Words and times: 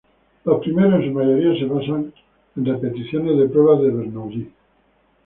Los 0.45 0.61
primeros, 0.61 0.95
en 0.95 1.09
su 1.09 1.11
mayoría 1.13 1.59
se 1.59 1.71
basan 1.71 2.11
en 2.55 2.65
repeticiones 2.65 3.37
de 3.37 3.47
pruebas 3.47 3.83
de 3.83 3.91
"Bernoulli". 3.91 4.51